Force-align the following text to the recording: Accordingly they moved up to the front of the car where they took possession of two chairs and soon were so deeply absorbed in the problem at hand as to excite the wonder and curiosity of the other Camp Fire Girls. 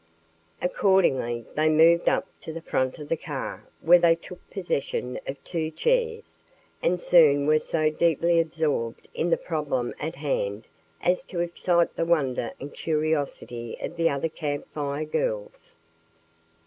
Accordingly 0.63 1.45
they 1.53 1.69
moved 1.69 2.09
up 2.09 2.25
to 2.41 2.51
the 2.51 2.63
front 2.63 2.97
of 2.97 3.07
the 3.07 3.15
car 3.15 3.67
where 3.81 3.99
they 3.99 4.15
took 4.15 4.49
possession 4.49 5.19
of 5.27 5.43
two 5.43 5.69
chairs 5.69 6.41
and 6.81 6.99
soon 6.99 7.45
were 7.45 7.59
so 7.59 7.91
deeply 7.91 8.39
absorbed 8.39 9.07
in 9.13 9.29
the 9.29 9.37
problem 9.37 9.93
at 9.99 10.15
hand 10.15 10.65
as 11.01 11.23
to 11.25 11.41
excite 11.41 11.95
the 11.95 12.05
wonder 12.05 12.51
and 12.59 12.73
curiosity 12.73 13.77
of 13.79 13.95
the 13.95 14.09
other 14.09 14.27
Camp 14.29 14.65
Fire 14.73 15.05
Girls. 15.05 15.75